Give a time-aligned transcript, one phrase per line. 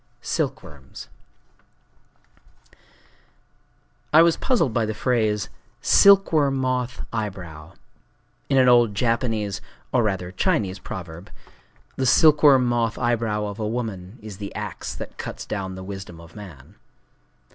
[0.23, 1.09] Silkworms
[4.11, 5.47] I I was puzzled by the phrase,
[5.79, 7.73] "silkworm moth eyebrow,"
[8.49, 9.61] in an old Japanese,
[9.93, 15.45] or rather Chinese proverb:—_The silkworm moth eyebrow of a woman is the axe that cuts
[15.45, 16.77] down the wisdom of man.